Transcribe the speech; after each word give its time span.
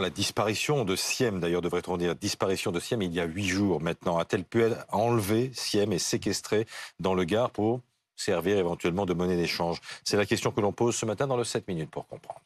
La 0.00 0.08
disparition 0.08 0.86
de 0.86 0.96
Siem, 0.96 1.38
d'ailleurs, 1.38 1.60
devrait-on 1.60 1.98
dire, 1.98 2.16
disparition 2.16 2.72
de 2.72 2.80
Siem 2.80 3.02
il 3.02 3.12
y 3.12 3.20
a 3.20 3.24
huit 3.24 3.46
jours 3.46 3.82
maintenant. 3.82 4.16
A-t-elle 4.16 4.42
pu 4.42 4.62
être 4.62 4.86
enlevée, 4.88 5.50
Siem, 5.52 5.92
et 5.92 5.98
séquestrée 5.98 6.66
dans 6.98 7.12
le 7.12 7.24
Gard 7.24 7.50
pour 7.50 7.82
servir 8.16 8.56
éventuellement 8.56 9.04
de 9.04 9.12
monnaie 9.12 9.36
d'échange? 9.36 9.82
C'est 10.02 10.16
la 10.16 10.24
question 10.24 10.50
que 10.50 10.62
l'on 10.62 10.72
pose 10.72 10.96
ce 10.96 11.04
matin 11.04 11.26
dans 11.26 11.36
le 11.36 11.44
7 11.44 11.68
minutes 11.68 11.90
pour 11.90 12.06
comprendre. 12.06 12.40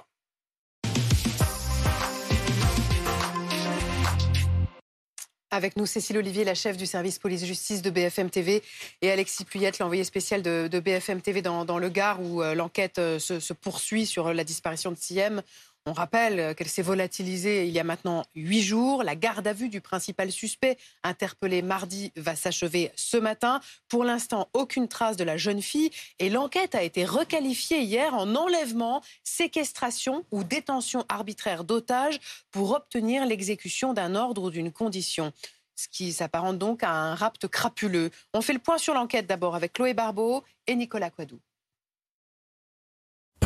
Avec 5.52 5.76
nous, 5.76 5.86
Cécile 5.86 6.18
Olivier, 6.18 6.42
la 6.42 6.56
chef 6.56 6.76
du 6.76 6.84
service 6.84 7.20
police-justice 7.20 7.80
de 7.80 7.90
BFM 7.90 8.28
TV, 8.28 8.64
et 9.02 9.10
Alexis 9.12 9.44
Puyette, 9.44 9.78
l'envoyé 9.78 10.02
spécial 10.02 10.42
de, 10.42 10.80
BFM 10.80 11.22
TV 11.22 11.42
dans, 11.42 11.78
le 11.78 11.88
Gard, 11.90 12.20
où 12.20 12.42
euh, 12.42 12.56
l'enquête 12.56 12.98
euh, 12.98 13.20
se, 13.20 13.38
se, 13.38 13.52
poursuit 13.52 14.04
sur 14.04 14.34
la 14.34 14.42
disparition 14.42 14.90
de 14.90 14.96
Siem. 14.96 15.42
On 15.88 15.92
rappelle 15.92 16.56
qu'elle 16.56 16.66
s'est 16.66 16.82
volatilisée 16.82 17.68
il 17.68 17.72
y 17.72 17.78
a 17.78 17.84
maintenant 17.84 18.24
huit 18.34 18.62
jours. 18.62 19.04
La 19.04 19.14
garde 19.14 19.46
à 19.46 19.52
vue 19.52 19.68
du 19.68 19.80
principal 19.80 20.32
suspect, 20.32 20.76
interpellé 21.04 21.62
mardi, 21.62 22.12
va 22.16 22.34
s'achever 22.34 22.90
ce 22.96 23.16
matin. 23.16 23.60
Pour 23.88 24.02
l'instant, 24.02 24.48
aucune 24.52 24.88
trace 24.88 25.16
de 25.16 25.22
la 25.22 25.36
jeune 25.36 25.62
fille 25.62 25.92
et 26.18 26.28
l'enquête 26.28 26.74
a 26.74 26.82
été 26.82 27.04
requalifiée 27.04 27.82
hier 27.82 28.14
en 28.14 28.34
enlèvement, 28.34 29.00
séquestration 29.22 30.24
ou 30.32 30.42
détention 30.42 31.04
arbitraire 31.08 31.62
d'otages 31.62 32.18
pour 32.50 32.72
obtenir 32.72 33.24
l'exécution 33.24 33.92
d'un 33.92 34.16
ordre 34.16 34.42
ou 34.42 34.50
d'une 34.50 34.72
condition 34.72 35.32
ce 35.78 35.88
qui 35.88 36.12
s'apparente 36.12 36.58
donc 36.58 36.82
à 36.82 36.90
un 36.90 37.14
rapt 37.14 37.46
crapuleux. 37.48 38.10
On 38.32 38.40
fait 38.40 38.54
le 38.54 38.58
point 38.58 38.78
sur 38.78 38.94
l'enquête 38.94 39.26
d'abord 39.26 39.54
avec 39.54 39.74
Chloé 39.74 39.92
Barbeau 39.92 40.42
et 40.66 40.74
Nicolas 40.74 41.10
Quadou. 41.10 41.38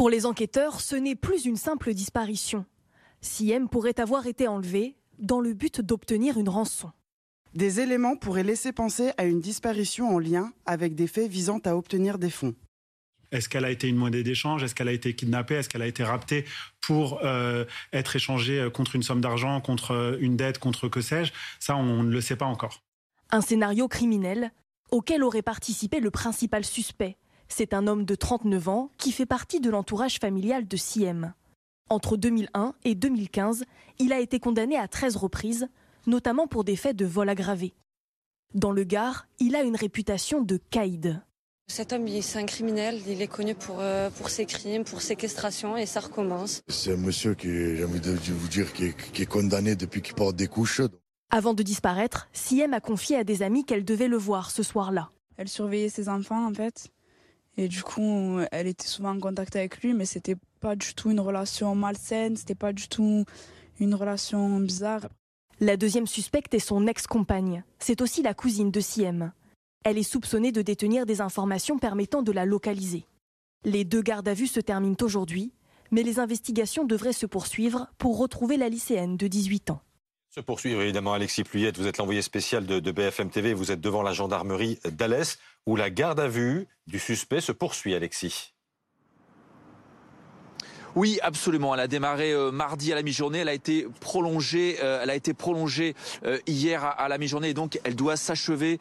Pour 0.00 0.08
les 0.08 0.24
enquêteurs, 0.24 0.80
ce 0.80 0.96
n'est 0.96 1.14
plus 1.14 1.44
une 1.44 1.58
simple 1.58 1.92
disparition. 1.92 2.64
Siem 3.20 3.68
pourrait 3.68 4.00
avoir 4.00 4.26
été 4.26 4.48
enlevé 4.48 4.96
dans 5.18 5.42
le 5.42 5.52
but 5.52 5.82
d'obtenir 5.82 6.38
une 6.38 6.48
rançon. 6.48 6.90
Des 7.52 7.80
éléments 7.80 8.16
pourraient 8.16 8.42
laisser 8.42 8.72
penser 8.72 9.10
à 9.18 9.26
une 9.26 9.42
disparition 9.42 10.08
en 10.08 10.18
lien 10.18 10.54
avec 10.64 10.94
des 10.94 11.06
faits 11.06 11.30
visant 11.30 11.58
à 11.66 11.76
obtenir 11.76 12.18
des 12.18 12.30
fonds. 12.30 12.54
Est-ce 13.30 13.50
qu'elle 13.50 13.66
a 13.66 13.70
été 13.70 13.88
une 13.88 13.96
monnaie 13.96 14.22
d'échange 14.22 14.62
Est-ce 14.62 14.74
qu'elle 14.74 14.88
a 14.88 14.92
été 14.92 15.14
kidnappée? 15.14 15.56
Est-ce 15.56 15.68
qu'elle 15.68 15.82
a 15.82 15.86
été 15.86 16.02
raptée 16.02 16.46
pour 16.80 17.20
euh, 17.22 17.66
être 17.92 18.16
échangée 18.16 18.58
euh, 18.58 18.70
contre 18.70 18.96
une 18.96 19.02
somme 19.02 19.20
d'argent, 19.20 19.60
contre 19.60 19.90
euh, 19.90 20.16
une 20.20 20.34
dette, 20.34 20.58
contre 20.58 20.88
que 20.88 21.02
sais-je? 21.02 21.30
Ça, 21.58 21.76
on 21.76 22.04
ne 22.04 22.10
le 22.10 22.22
sait 22.22 22.36
pas 22.36 22.46
encore. 22.46 22.82
Un 23.32 23.42
scénario 23.42 23.86
criminel 23.86 24.50
auquel 24.90 25.22
aurait 25.22 25.42
participé 25.42 26.00
le 26.00 26.10
principal 26.10 26.64
suspect, 26.64 27.18
c'est 27.50 27.74
un 27.74 27.86
homme 27.86 28.04
de 28.04 28.14
39 28.14 28.68
ans 28.68 28.90
qui 28.96 29.12
fait 29.12 29.26
partie 29.26 29.60
de 29.60 29.68
l'entourage 29.68 30.18
familial 30.18 30.66
de 30.66 30.76
Siem. 30.76 31.34
Entre 31.90 32.16
2001 32.16 32.74
et 32.84 32.94
2015, 32.94 33.64
il 33.98 34.12
a 34.12 34.20
été 34.20 34.38
condamné 34.38 34.76
à 34.78 34.88
13 34.88 35.16
reprises, 35.16 35.68
notamment 36.06 36.46
pour 36.46 36.64
des 36.64 36.76
faits 36.76 36.96
de 36.96 37.04
vol 37.04 37.28
aggravé. 37.28 37.74
Dans 38.54 38.70
le 38.70 38.84
Gard, 38.84 39.26
il 39.40 39.56
a 39.56 39.62
une 39.62 39.76
réputation 39.76 40.42
de 40.42 40.58
caïd. 40.70 41.20
Cet 41.68 41.92
homme, 41.92 42.06
c'est 42.20 42.38
un 42.38 42.46
criminel, 42.46 43.00
il 43.06 43.22
est 43.22 43.28
connu 43.28 43.54
pour, 43.54 43.76
euh, 43.78 44.10
pour 44.10 44.30
ses 44.30 44.44
crimes, 44.46 44.84
pour 44.84 45.02
séquestration, 45.02 45.76
et 45.76 45.86
ça 45.86 46.00
recommence. 46.00 46.62
C'est 46.68 46.94
un 46.94 46.96
monsieur 46.96 47.34
qui, 47.34 47.48
j'ai 47.48 47.84
envie 47.84 48.00
de 48.00 48.10
vous 48.10 48.48
dire, 48.48 48.72
qui 48.72 48.86
est, 48.86 49.26
condamné 49.26 49.76
depuis 49.76 50.02
qu'il 50.02 50.14
porte 50.14 50.34
des 50.34 50.48
couches. 50.48 50.82
Avant 51.30 51.54
de 51.54 51.62
disparaître, 51.62 52.28
Siem 52.32 52.74
a 52.74 52.80
confié 52.80 53.16
à 53.16 53.24
des 53.24 53.42
amis 53.42 53.64
qu'elle 53.64 53.84
devait 53.84 54.08
le 54.08 54.16
voir 54.16 54.50
ce 54.50 54.64
soir-là. 54.64 55.10
Elle 55.36 55.48
surveillait 55.48 55.88
ses 55.88 56.08
enfants, 56.08 56.44
en 56.44 56.52
fait. 56.52 56.90
Et 57.56 57.68
du 57.68 57.82
coup, 57.82 58.38
elle 58.52 58.66
était 58.66 58.86
souvent 58.86 59.16
en 59.16 59.20
contact 59.20 59.56
avec 59.56 59.82
lui, 59.82 59.92
mais 59.92 60.06
c'était 60.06 60.36
pas 60.60 60.76
du 60.76 60.94
tout 60.94 61.10
une 61.10 61.20
relation 61.20 61.74
malsaine, 61.74 62.36
c'était 62.36 62.54
pas 62.54 62.72
du 62.72 62.88
tout 62.88 63.24
une 63.80 63.94
relation 63.94 64.60
bizarre. 64.60 65.08
La 65.58 65.76
deuxième 65.76 66.06
suspecte 66.06 66.54
est 66.54 66.58
son 66.58 66.86
ex-compagne. 66.86 67.64
C'est 67.78 68.00
aussi 68.00 68.22
la 68.22 68.34
cousine 68.34 68.70
de 68.70 68.80
Siem. 68.80 69.32
Elle 69.84 69.98
est 69.98 70.02
soupçonnée 70.02 70.52
de 70.52 70.62
détenir 70.62 71.06
des 71.06 71.20
informations 71.20 71.78
permettant 71.78 72.22
de 72.22 72.32
la 72.32 72.44
localiser. 72.44 73.04
Les 73.64 73.84
deux 73.84 74.02
gardes 74.02 74.28
à 74.28 74.34
vue 74.34 74.46
se 74.46 74.60
terminent 74.60 74.96
aujourd'hui, 75.02 75.52
mais 75.90 76.02
les 76.02 76.18
investigations 76.18 76.84
devraient 76.84 77.12
se 77.12 77.26
poursuivre 77.26 77.90
pour 77.98 78.18
retrouver 78.18 78.56
la 78.56 78.68
lycéenne 78.68 79.16
de 79.16 79.26
18 79.26 79.70
ans. 79.70 79.82
Se 80.32 80.38
poursuivre 80.38 80.80
évidemment 80.80 81.12
Alexis 81.12 81.42
Pluyette, 81.42 81.76
vous 81.76 81.88
êtes 81.88 81.98
l'envoyé 81.98 82.22
spécial 82.22 82.64
de, 82.64 82.92
BFM 82.92 83.30
TV, 83.30 83.52
vous 83.52 83.72
êtes 83.72 83.80
devant 83.80 84.04
la 84.04 84.12
gendarmerie 84.12 84.78
d'Alès 84.84 85.40
où 85.66 85.74
la 85.74 85.90
garde 85.90 86.20
à 86.20 86.28
vue 86.28 86.68
du 86.86 87.00
suspect 87.00 87.40
se 87.40 87.50
poursuit, 87.50 87.96
Alexis. 87.96 88.54
Oui, 90.96 91.18
absolument. 91.22 91.74
Elle 91.74 91.80
a 91.80 91.88
démarré 91.88 92.32
euh, 92.32 92.50
mardi 92.50 92.92
à 92.92 92.96
la 92.96 93.02
mi-journée. 93.02 93.38
Elle 93.38 93.48
a 93.48 93.54
été 93.54 93.86
prolongée. 94.00 94.78
Euh, 94.82 95.00
elle 95.02 95.10
a 95.10 95.14
été 95.14 95.34
prolongée 95.34 95.94
euh, 96.24 96.38
hier 96.46 96.84
à, 96.84 97.08
la 97.08 97.18
mi-journée. 97.18 97.50
Et 97.50 97.54
donc, 97.54 97.78
elle 97.84 97.94
doit 97.94 98.16
s'achever 98.16 98.78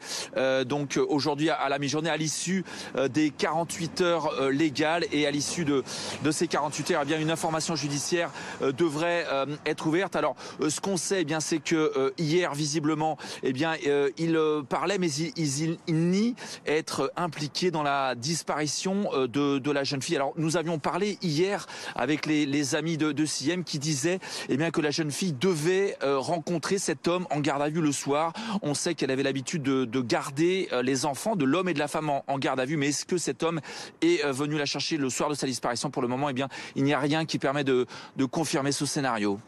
donc 0.66 0.98
aujourd'hui 1.08 1.50
à, 1.50 1.68
la 1.68 1.78
mi-journée, 1.78 2.10
à 2.10 2.16
l'issue 2.16 2.64
des 3.10 3.30
48 3.30 4.00
heures 4.00 4.50
légales 4.50 5.04
et 5.12 5.26
à 5.26 5.30
l'issue 5.30 5.64
de, 5.64 5.82
de 6.22 6.30
ces 6.30 6.46
48 6.46 6.90
heures, 6.92 7.00
eh 7.02 7.06
bien 7.06 7.18
une 7.18 7.30
information 7.30 7.76
judiciaire 7.76 8.30
devrait 8.60 9.26
être 9.66 9.86
ouverte. 9.86 10.16
Alors, 10.16 10.36
ce 10.68 10.80
qu'on 10.80 10.96
sait, 10.96 11.22
eh 11.22 11.24
bien, 11.24 11.40
c'est 11.40 11.58
que 11.58 12.12
hier, 12.18 12.54
visiblement, 12.54 13.18
eh 13.42 13.52
bien, 13.52 13.74
il 14.18 14.38
parlait, 14.68 14.98
mais 14.98 15.10
il, 15.12 15.32
il, 15.36 15.78
il, 15.86 16.10
nie 16.10 16.34
être 16.66 17.12
impliqué 17.16 17.70
dans 17.70 17.82
la 17.82 18.14
disparition 18.14 19.10
de, 19.14 19.58
de 19.58 19.70
la 19.70 19.84
jeune 19.84 20.02
fille. 20.02 20.16
Alors, 20.16 20.32
nous 20.36 20.56
avions 20.56 20.78
parlé 20.78 21.18
hier 21.22 21.66
avec 22.00 22.26
les, 22.26 22.74
amis 22.74 22.96
de, 22.96 23.12
de 23.12 23.24
Siem 23.24 23.62
qui 23.62 23.78
disaient 23.78 24.18
eh 24.48 24.56
bien, 24.56 24.70
que 24.70 24.80
la 24.80 24.90
jeune 24.90 25.12
fille 25.12 25.32
devait 25.32 25.96
euh, 26.02 26.18
rencontrer 26.18 26.78
cet 26.78 27.06
homme 27.06 27.26
en 27.30 27.40
garde 27.40 27.62
à 27.62 27.68
vue 27.68 27.82
le 27.82 27.92
soir. 27.92 28.32
On 28.62 28.74
sait 28.74 28.94
qu'elle 28.94 29.10
avait 29.10 29.22
l'habitude 29.22 29.62
de, 29.62 30.00
garder 30.00 30.68
euh, 30.72 30.82
les 30.82 31.04
enfants 31.04 31.36
de 31.36 31.44
l'homme 31.44 31.68
et 31.68 31.74
de 31.74 31.78
la 31.78 31.88
femme 31.88 32.10
en, 32.10 32.38
garde 32.38 32.58
à 32.58 32.64
vue, 32.64 32.78
mais 32.78 32.88
est-ce 32.88 33.04
que 33.04 33.18
cet 33.18 33.42
homme 33.42 33.60
est 34.00 34.24
euh, 34.24 34.32
venu 34.32 34.56
la 34.56 34.64
chercher 34.64 34.96
le 34.96 35.10
soir 35.10 35.28
de 35.28 35.34
sa 35.34 35.46
disparition 35.46 35.90
Pour 35.90 36.00
le 36.00 36.08
moment, 36.08 36.30
eh 36.30 36.44
il 36.74 36.84
n'y 36.84 36.94
a 36.94 36.98
rien 36.98 37.26
qui 37.26 37.38
permet 37.38 37.64
de, 37.64 37.86
confirmer 38.30 38.72
ce 38.72 38.86
scénario. 38.86 39.38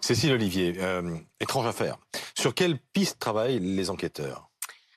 Cécile 0.00 0.32
Olivier, 0.32 0.78
étrange 1.40 1.66
affaire. 1.66 1.96
Sur 2.38 2.54
quelle 2.54 2.78
piste 2.92 3.18
travaillent 3.18 3.58
les 3.58 3.90
enquêteurs? 3.90 4.49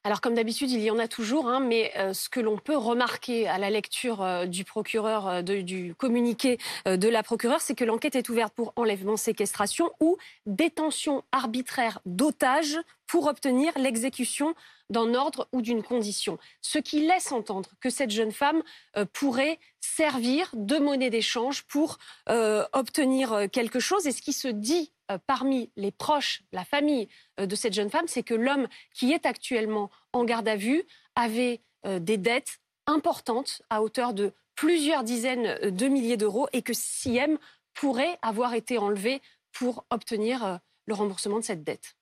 Alors 0.06 0.20
comme 0.20 0.34
d'habitude, 0.34 0.70
il 0.70 0.82
y 0.82 0.92
en 0.92 1.00
a 1.00 1.08
toujours, 1.08 1.48
hein, 1.48 1.62
mais 1.62 1.94
euh, 1.98 2.14
ce 2.14 2.28
que 2.28 2.42
l'on 2.42 2.58
peut 2.58 2.76
remarquer 2.76 3.48
à 3.48 3.58
la 3.58 3.70
lecture 3.70 4.22
euh, 4.22 4.46
du 4.46 4.66
procureur, 4.66 5.28
euh, 5.28 5.42
du 5.42 5.96
communiqué 5.96 6.58
de 6.86 7.08
la 7.08 7.24
procureure, 7.24 7.62
c'est 7.62 7.76
que 7.76 7.86
l'enquête 7.86 8.16
est 8.16 8.28
ouverte 8.28 8.54
pour 8.54 8.74
enlèvement, 8.76 9.16
séquestration 9.16 9.92
ou 10.02 10.18
détention 10.46 11.24
arbitraire 11.32 12.00
d'otages 12.06 12.78
pour 13.08 13.28
obtenir 13.28 13.72
l'exécution 13.78 14.56
d'un 14.94 15.14
ordre 15.14 15.50
ou 15.52 15.62
d'une 15.62 15.84
condition. 15.84 16.38
Ce 16.62 16.80
qui 16.80 17.06
laisse 17.06 17.34
entendre 17.34 17.72
que 17.82 17.90
cette 17.90 18.12
jeune 18.12 18.32
femme 18.32 18.64
pourrait 19.12 19.60
servir 19.82 20.50
de 20.54 20.78
monnaie 20.78 21.10
d'échange 21.10 21.64
pour 21.64 21.98
obtenir 22.28 23.48
quelque 23.52 23.80
chose. 23.80 24.08
Et 24.08 24.12
ce 24.12 24.22
qui 24.22 24.34
se 24.34 24.48
dit 24.48 24.94
euh, 25.12 25.18
parmi 25.28 25.70
les 25.76 25.92
proches, 25.92 26.44
la 26.52 26.64
famille 26.64 27.10
euh, 27.40 27.46
de 27.46 27.56
cette 27.56 27.74
jeune 27.74 27.90
femme, 27.90 28.08
c'est 28.08 28.24
que 28.24 28.34
l'homme 28.34 28.68
qui 28.94 29.12
est 29.12 29.26
actuellement 29.26 29.92
en 30.14 30.24
garde 30.24 30.48
à 30.48 30.56
vue 30.56 30.84
avait 31.16 31.62
euh, 31.86 32.00
des 32.00 32.18
dettes 32.18 32.60
importantes 32.88 33.62
à 33.70 33.82
hauteur 33.82 34.14
de 34.14 34.32
plusieurs 34.56 35.04
dizaines 35.04 35.72
de 35.72 35.88
milliers 35.88 36.18
d'euros 36.18 36.48
et 36.54 36.62
que 36.62 36.74
Siem 36.74 37.38
pourrait 37.74 38.18
avoir 38.22 38.54
été 38.54 38.78
enlevé 38.78 39.22
pour 39.52 39.86
obtenir 39.90 40.60
le 40.86 40.94
remboursement 40.94 41.40
de 41.40 41.44
cette 41.44 41.64
dette. 41.64 41.96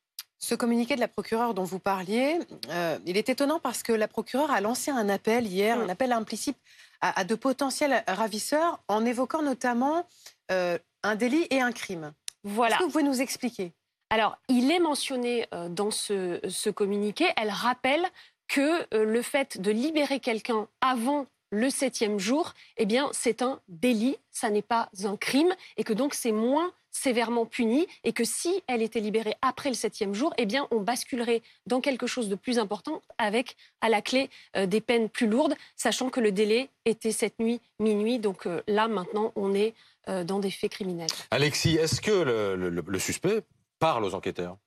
Ce 0.43 0.55
communiqué 0.55 0.95
de 0.95 0.99
la 0.99 1.07
procureure 1.07 1.53
dont 1.53 1.63
vous 1.63 1.79
parliez, 1.79 2.39
il 3.05 3.15
est 3.15 3.29
étonnant 3.29 3.59
parce 3.59 3.83
que 3.83 3.93
la 3.93 4.07
procureure 4.07 4.49
a 4.49 4.59
lancé 4.59 4.89
un 4.89 5.07
appel 5.07 5.45
hier, 5.45 5.77
mm. 5.77 5.81
un 5.81 5.89
appel 5.89 6.11
implicite 6.11 6.57
à, 6.99 7.23
de 7.23 7.35
potentiels 7.35 8.03
ravisseurs 8.07 8.81
en 8.87 9.05
évoquant 9.05 9.43
notamment 9.43 10.07
un 10.49 11.15
délit 11.15 11.45
et 11.51 11.61
un 11.61 11.71
crime. 11.71 12.11
Voilà. 12.43 12.75
Est-ce 12.75 12.79
que 12.79 12.83
vous 12.85 12.91
pouvez 12.91 13.03
nous 13.03 13.21
expliquer? 13.21 13.71
Alors, 14.11 14.37
il 14.49 14.71
est 14.71 14.79
mentionné 14.79 15.47
euh, 15.53 15.69
dans 15.69 15.89
ce, 15.89 16.69
communiqué, 16.69 17.27
elle 17.37 17.49
rappelle 17.49 18.05
que 18.49 18.81
euh, 18.93 19.05
le 19.05 19.21
fait 19.21 19.59
de 19.59 19.71
libérer 19.71 20.19
quelqu'un 20.19 20.67
avant 20.81 21.27
le 21.51 21.69
septième 21.69 22.19
jour, 22.19 22.53
eh 22.77 22.85
bien, 22.85 23.09
c'est 23.11 23.41
un 23.41 23.59
délit, 23.67 24.17
ça 24.31 24.49
n'est 24.49 24.61
pas 24.61 24.89
un 25.03 25.17
crime, 25.17 25.53
et 25.77 25.83
que 25.83 25.93
donc 25.93 26.13
c'est 26.13 26.31
moins 26.31 26.71
sévèrement 26.91 27.45
puni, 27.45 27.87
et 28.03 28.11
que 28.11 28.23
si 28.23 28.63
elle 28.67 28.81
était 28.81 28.99
libérée 28.99 29.35
après 29.41 29.69
le 29.69 29.75
septième 29.75 30.13
jour, 30.13 30.33
eh 30.37 30.45
bien, 30.45 30.67
on 30.71 30.79
basculerait 30.79 31.41
dans 31.65 31.79
quelque 31.79 32.07
chose 32.07 32.27
de 32.29 32.35
plus 32.35 32.59
important, 32.59 33.01
avec 33.17 33.55
à 33.81 33.89
la 33.89 34.01
clé 34.01 34.29
euh, 34.57 34.65
des 34.65 34.81
peines 34.81 35.09
plus 35.09 35.27
lourdes, 35.27 35.55
sachant 35.75 36.09
que 36.09 36.19
le 36.19 36.31
délai 36.31 36.69
était 36.85 37.11
cette 37.11 37.39
nuit 37.39 37.61
minuit. 37.79 38.19
Donc 38.19 38.47
là, 38.67 38.87
maintenant, 38.87 39.31
on 39.35 39.53
est 39.53 39.73
euh, 40.09 40.23
dans 40.23 40.39
des 40.39 40.49
faits 40.49 40.71
criminels. 40.71 41.09
Alexis, 41.29 41.75
est-ce 41.75 42.01
que 42.01 42.11
le, 42.11 42.99
suspect 42.99 43.41
parle 43.77 44.03
aux 44.03 44.15
enquêteurs? 44.15 44.57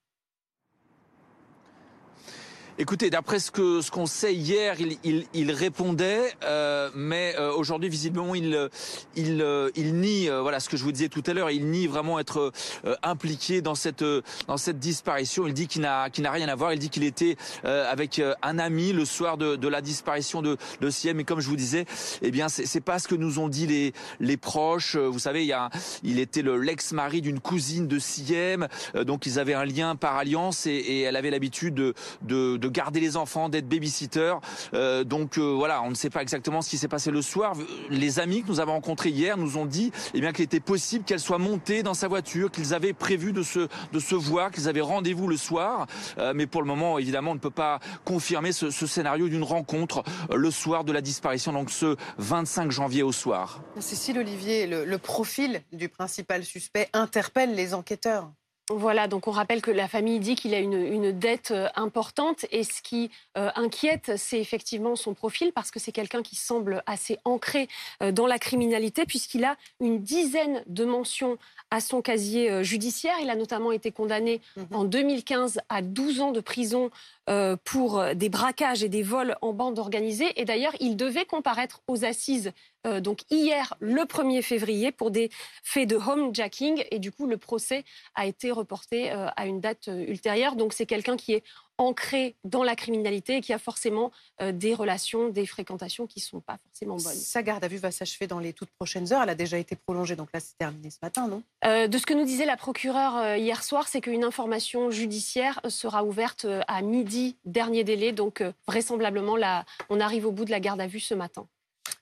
Écoutez, 2.76 3.08
d'après 3.08 3.38
ce 3.38 3.52
que 3.52 3.80
ce 3.82 3.92
qu'on 3.92 4.06
sait 4.06 4.34
hier, 4.34 4.80
il, 4.80 4.98
il, 5.04 5.26
il 5.32 5.52
répondait, 5.52 6.32
euh, 6.42 6.90
mais 6.96 7.36
euh, 7.38 7.52
aujourd'hui 7.52 7.88
visiblement 7.88 8.34
il 8.34 8.68
il, 9.14 9.40
euh, 9.42 9.70
il 9.76 9.94
nie 9.94 10.28
euh, 10.28 10.42
voilà 10.42 10.58
ce 10.58 10.68
que 10.68 10.76
je 10.76 10.82
vous 10.82 10.90
disais 10.90 11.08
tout 11.08 11.22
à 11.28 11.34
l'heure, 11.34 11.52
il 11.52 11.70
nie 11.70 11.86
vraiment 11.86 12.18
être 12.18 12.50
euh, 12.84 12.96
impliqué 13.04 13.62
dans 13.62 13.76
cette 13.76 14.04
dans 14.48 14.56
cette 14.56 14.80
disparition. 14.80 15.46
Il 15.46 15.54
dit 15.54 15.68
qu'il 15.68 15.82
n'a 15.82 16.10
qu'il 16.10 16.26
rien 16.26 16.48
à 16.48 16.54
voir. 16.56 16.72
Il 16.72 16.80
dit 16.80 16.90
qu'il 16.90 17.04
était 17.04 17.36
avec 17.62 18.20
un 18.42 18.58
ami 18.58 18.92
le 18.92 19.04
soir 19.04 19.38
de, 19.38 19.54
de 19.54 19.68
la 19.68 19.80
disparition 19.80 20.42
de 20.42 20.56
de 20.80 20.90
Siem. 20.90 21.20
Et 21.20 21.24
comme 21.24 21.38
je 21.38 21.48
vous 21.48 21.56
disais, 21.56 21.86
eh 22.22 22.32
bien 22.32 22.48
c'est 22.48 22.66
c'est 22.66 22.80
pas 22.80 22.98
ce 22.98 23.06
que 23.06 23.14
nous 23.14 23.38
ont 23.38 23.48
dit 23.48 23.68
les 23.68 23.92
les 24.18 24.36
proches. 24.36 24.96
Vous 24.96 25.20
savez, 25.20 25.42
il 25.42 25.48
y 25.48 25.52
a 25.52 25.70
il 26.02 26.18
était 26.18 26.42
le 26.42 26.58
l'ex-mari 26.58 27.20
d'une 27.20 27.38
cousine 27.38 27.86
de 27.86 28.00
Siem, 28.00 28.66
donc 28.94 29.26
ils 29.26 29.38
avaient 29.38 29.54
un 29.54 29.64
lien 29.64 29.94
par 29.94 30.16
alliance 30.16 30.66
et, 30.66 30.72
et 30.72 31.02
elle 31.02 31.14
avait 31.14 31.30
l'habitude 31.30 31.74
de, 31.74 31.94
de 32.22 32.56
de 32.63 32.63
garder 32.68 33.00
les 33.00 33.16
enfants, 33.16 33.48
d'être 33.48 33.68
babysitter. 33.68 34.34
Euh, 34.72 35.04
donc 35.04 35.38
euh, 35.38 35.42
voilà, 35.42 35.82
on 35.82 35.90
ne 35.90 35.94
sait 35.94 36.10
pas 36.10 36.22
exactement 36.22 36.62
ce 36.62 36.70
qui 36.70 36.78
s'est 36.78 36.88
passé 36.88 37.10
le 37.10 37.22
soir. 37.22 37.54
Les 37.90 38.18
amis 38.18 38.42
que 38.42 38.48
nous 38.48 38.60
avons 38.60 38.72
rencontrés 38.72 39.10
hier 39.10 39.36
nous 39.36 39.56
ont 39.56 39.66
dit 39.66 39.92
eh 40.14 40.20
bien 40.20 40.32
qu'il 40.32 40.44
était 40.44 40.60
possible 40.60 41.04
qu'elle 41.04 41.20
soit 41.20 41.38
montée 41.38 41.82
dans 41.82 41.94
sa 41.94 42.08
voiture, 42.08 42.50
qu'ils 42.50 42.74
avaient 42.74 42.92
prévu 42.92 43.32
de 43.32 43.42
se 43.42 43.68
de 43.92 43.98
se 43.98 44.14
voir, 44.14 44.50
qu'ils 44.50 44.68
avaient 44.68 44.80
rendez-vous 44.80 45.28
le 45.28 45.36
soir. 45.36 45.86
Euh, 46.18 46.32
mais 46.34 46.46
pour 46.46 46.62
le 46.62 46.66
moment, 46.66 46.98
évidemment, 46.98 47.32
on 47.32 47.34
ne 47.34 47.40
peut 47.40 47.50
pas 47.50 47.80
confirmer 48.04 48.52
ce, 48.52 48.70
scénario 48.70 49.28
d'une 49.28 49.42
rencontre 49.42 50.02
le 50.34 50.50
soir 50.50 50.84
de 50.84 50.92
la 50.92 51.00
disparition, 51.00 51.52
donc 51.52 51.70
ce 51.70 51.96
25 52.18 52.70
janvier 52.70 53.02
au 53.02 53.12
soir. 53.12 53.60
Cécile 53.80 54.18
Olivier, 54.18 54.66
le 54.66 54.98
profil 54.98 55.62
du 55.72 55.88
principal 55.88 56.44
suspect 56.44 56.88
interpelle 56.92 57.54
les 57.54 57.74
enquêteurs. 57.74 58.30
Voilà, 58.70 59.08
donc 59.08 59.28
on 59.28 59.30
rappelle 59.30 59.60
que 59.60 59.70
la 59.70 59.88
famille 59.88 60.20
dit 60.20 60.36
qu'il 60.36 60.54
a 60.54 60.58
une, 60.58 60.72
une, 60.72 61.12
dette 61.12 61.50
euh, 61.50 61.68
importante 61.76 62.46
et 62.50 62.64
ce 62.64 62.80
qui 62.80 63.10
euh, 63.36 63.50
inquiète, 63.56 64.12
c'est 64.16 64.40
effectivement 64.40 64.96
son 64.96 65.12
profil 65.12 65.52
parce 65.52 65.70
que 65.70 65.78
c'est 65.78 65.92
quelqu'un 65.92 66.22
qui 66.22 66.34
semble 66.34 66.82
assez 66.86 67.18
ancré 67.26 67.68
euh, 68.02 68.10
dans 68.10 68.26
la 68.26 68.38
criminalité 68.38 69.04
puisqu'il 69.04 69.44
a 69.44 69.56
une 69.80 70.00
dizaine 70.00 70.62
de 70.66 70.86
mentions 70.86 71.36
à 71.70 71.80
son 71.80 72.00
casier 72.00 72.50
euh, 72.50 72.62
judiciaire. 72.62 73.16
Il 73.20 73.28
a 73.28 73.36
notamment 73.36 73.70
été 73.70 73.92
condamné 73.92 74.40
mmh. 74.56 74.62
en 74.72 74.84
2015 74.84 75.60
à 75.68 75.82
12 75.82 76.20
ans 76.22 76.30
de 76.32 76.40
prison 76.40 76.90
euh, 77.30 77.56
pour 77.64 78.04
des 78.14 78.28
braquages 78.28 78.82
et 78.82 78.88
des 78.88 79.02
vols 79.02 79.36
en 79.40 79.52
bande 79.52 79.78
organisée. 79.78 80.38
Et 80.40 80.44
d'ailleurs, 80.44 80.74
il 80.80 80.96
devait 80.96 81.24
comparaître 81.24 81.82
aux 81.88 82.04
assises 82.04 82.52
euh, 82.86 83.00
donc 83.00 83.20
hier, 83.30 83.74
le 83.80 84.02
1er 84.02 84.42
février, 84.42 84.92
pour 84.92 85.10
des 85.10 85.30
faits 85.62 85.88
de 85.88 85.96
homejacking. 85.96 86.84
Et 86.90 86.98
du 86.98 87.10
coup, 87.12 87.26
le 87.26 87.38
procès 87.38 87.84
a 88.14 88.26
été 88.26 88.50
reporté 88.50 89.12
euh, 89.12 89.28
à 89.36 89.46
une 89.46 89.60
date 89.60 89.88
euh, 89.88 90.04
ultérieure. 90.06 90.56
Donc 90.56 90.72
c'est 90.72 90.86
quelqu'un 90.86 91.16
qui 91.16 91.32
est 91.32 91.44
ancré 91.78 92.34
dans 92.44 92.62
la 92.62 92.76
criminalité 92.76 93.36
et 93.36 93.40
qui 93.40 93.52
a 93.52 93.58
forcément 93.58 94.12
euh, 94.40 94.52
des 94.52 94.74
relations, 94.74 95.28
des 95.28 95.46
fréquentations 95.46 96.06
qui 96.06 96.20
ne 96.20 96.24
sont 96.24 96.40
pas 96.40 96.58
forcément 96.68 96.96
bonnes. 96.96 97.14
Sa 97.14 97.42
garde 97.42 97.64
à 97.64 97.68
vue 97.68 97.78
va 97.78 97.90
s'achever 97.90 98.26
dans 98.26 98.38
les 98.38 98.52
toutes 98.52 98.70
prochaines 98.70 99.12
heures. 99.12 99.22
Elle 99.22 99.30
a 99.30 99.34
déjà 99.34 99.58
été 99.58 99.76
prolongée, 99.76 100.16
donc 100.16 100.28
là 100.32 100.40
c'est 100.40 100.56
terminé 100.58 100.90
ce 100.90 100.98
matin, 101.02 101.28
non? 101.28 101.42
Euh, 101.64 101.88
De 101.88 101.98
ce 101.98 102.06
que 102.06 102.14
nous 102.14 102.24
disait 102.24 102.46
la 102.46 102.56
procureure 102.56 103.16
euh, 103.16 103.36
hier 103.36 103.62
soir, 103.62 103.88
c'est 103.88 104.00
qu'une 104.00 104.24
information 104.24 104.90
judiciaire 104.90 105.60
sera 105.68 106.04
ouverte 106.04 106.46
à 106.68 106.82
midi, 106.82 107.36
dernier 107.44 107.84
délai. 107.84 108.12
Donc 108.12 108.40
euh, 108.40 108.52
vraisemblablement, 108.66 109.36
là, 109.36 109.64
on 109.90 110.00
arrive 110.00 110.26
au 110.26 110.32
bout 110.32 110.44
de 110.44 110.50
la 110.50 110.60
garde 110.60 110.80
à 110.80 110.86
vue 110.86 111.00
ce 111.00 111.14
matin. 111.14 111.46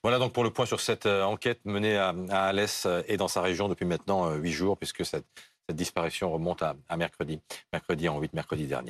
Voilà 0.03 0.19
donc 0.19 0.33
pour 0.33 0.43
le 0.43 0.49
point 0.49 0.65
sur 0.65 0.81
cette 0.81 1.05
euh, 1.05 1.23
enquête 1.23 1.59
menée 1.65 1.97
à, 1.97 2.13
à 2.29 2.47
Alès 2.47 2.87
et 3.07 3.17
dans 3.17 3.27
sa 3.29 3.41
région 3.41 3.69
depuis 3.69 3.85
maintenant 3.85 4.31
huit 4.33 4.51
jours, 4.51 4.77
puisque 4.77 5.05
cette, 5.05 5.25
cette 5.67 5.77
disparition 5.77 6.29
remonte 6.31 6.61
à, 6.61 6.75
à 6.89 6.97
mercredi, 6.97 7.39
mercredi 7.71 8.09
en 8.09 8.19
8 8.19 8.33
mercredi 8.33 8.65
dernier. 8.67 8.81